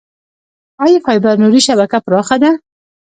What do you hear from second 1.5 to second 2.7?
شبکه پراخه ده؟